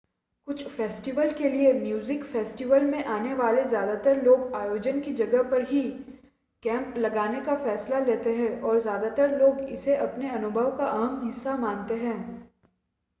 कुछ 0.47 0.63
फ़ेस्टिवल 0.67 1.31
के 1.31 1.49
लिए 1.49 1.73
म्यूज़िक 1.73 2.23
फ़ेस्टिवल 2.23 2.83
में 2.83 3.03
आने 3.05 3.33
वाले 3.33 3.63
ज़्यादातर 3.63 4.21
लोग 4.23 4.55
आयोजन 4.55 4.99
की 4.99 5.11
जगह 5.13 5.43
पर 5.51 5.67
ही 5.67 5.81
कैंप 6.63 6.97
लगाने 6.97 7.41
का 7.41 7.55
फ़ैसला 7.55 7.99
लेते 7.99 8.33
हैं 8.35 8.61
और 8.61 8.79
ज़्यादातर 8.79 9.37
लोग 9.39 9.61
इसे 9.69 9.95
अपने 9.99 10.29
अनुभव 10.29 10.75
का 10.77 10.85
अहम 10.85 11.25
हिस्सा 11.25 11.55
मानते 11.57 11.95
हैं 11.97 12.19